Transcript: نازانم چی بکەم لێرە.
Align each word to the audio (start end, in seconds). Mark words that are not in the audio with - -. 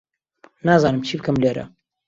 نازانم 0.65 1.01
چی 1.07 1.15
بکەم 1.19 1.35
لێرە. 1.43 1.65